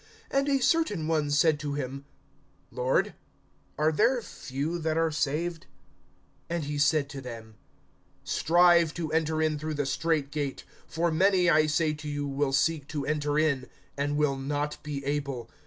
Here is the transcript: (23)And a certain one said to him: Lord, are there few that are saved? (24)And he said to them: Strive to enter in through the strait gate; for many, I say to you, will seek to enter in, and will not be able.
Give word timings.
(23)And 0.31 0.49
a 0.49 0.63
certain 0.63 1.07
one 1.07 1.29
said 1.29 1.59
to 1.59 1.73
him: 1.75 2.05
Lord, 2.71 3.13
are 3.77 3.91
there 3.91 4.19
few 4.23 4.79
that 4.79 4.97
are 4.97 5.11
saved? 5.11 5.67
(24)And 6.49 6.61
he 6.63 6.79
said 6.79 7.07
to 7.11 7.21
them: 7.21 7.53
Strive 8.23 8.95
to 8.95 9.11
enter 9.11 9.43
in 9.43 9.59
through 9.59 9.75
the 9.75 9.85
strait 9.85 10.31
gate; 10.31 10.63
for 10.87 11.11
many, 11.11 11.51
I 11.51 11.67
say 11.67 11.93
to 11.93 12.09
you, 12.09 12.27
will 12.27 12.51
seek 12.51 12.87
to 12.87 13.05
enter 13.05 13.37
in, 13.37 13.67
and 13.95 14.17
will 14.17 14.37
not 14.37 14.81
be 14.81 15.05
able. 15.05 15.51